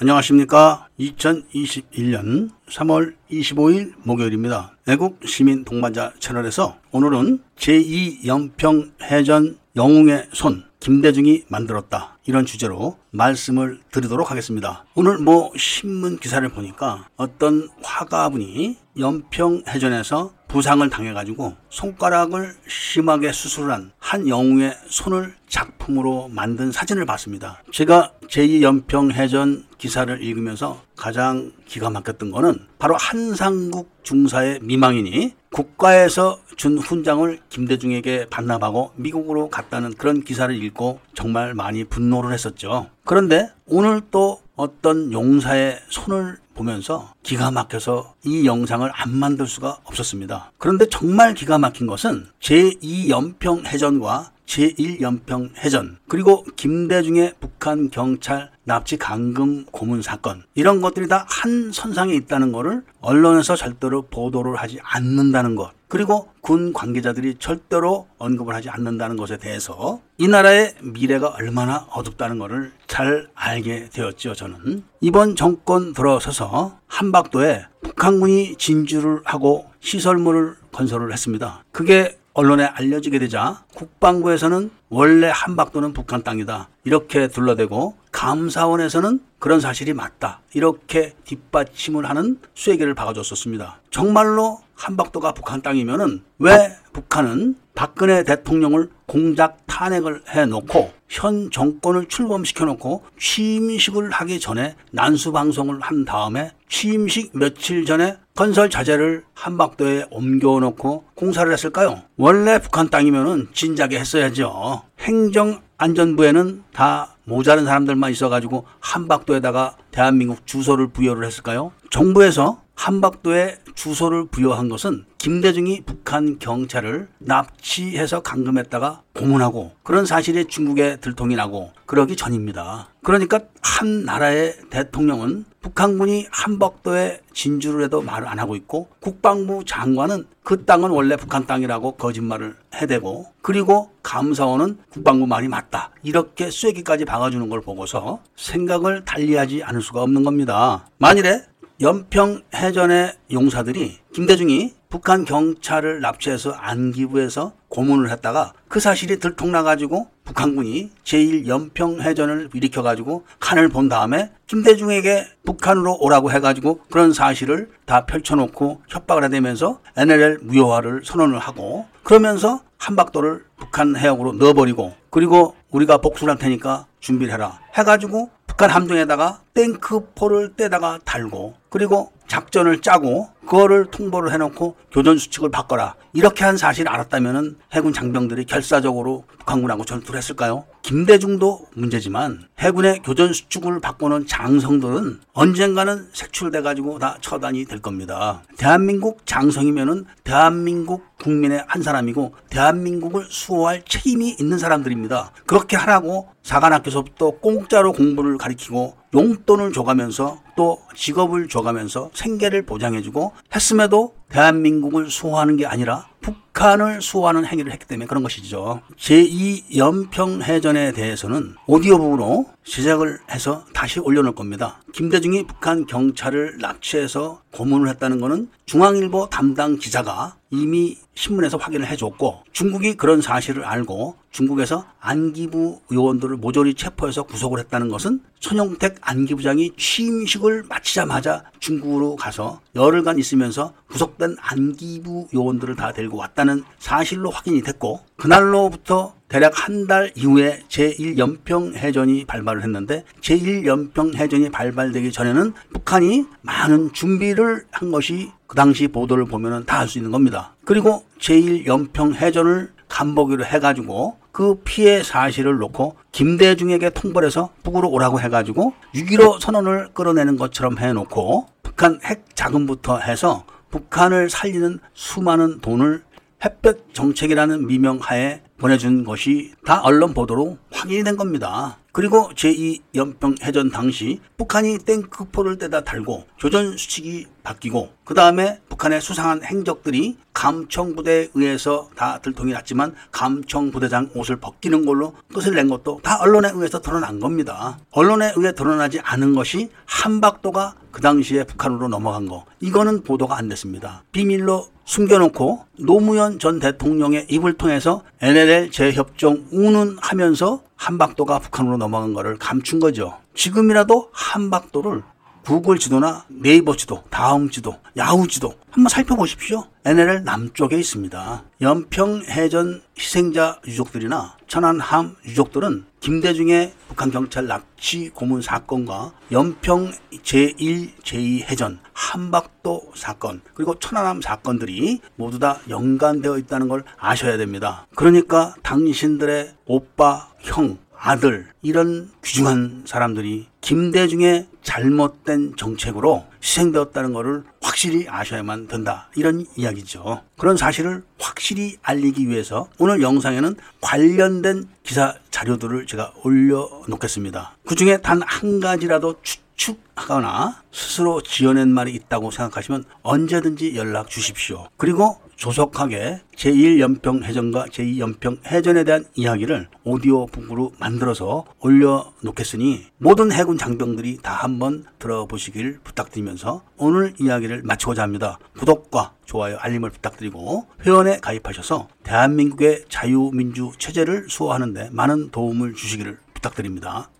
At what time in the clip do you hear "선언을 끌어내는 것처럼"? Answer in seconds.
269.40-270.78